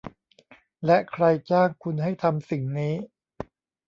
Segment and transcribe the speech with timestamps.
[0.85, 2.93] และใครจ้างคุณให้ทำสิ่งนี้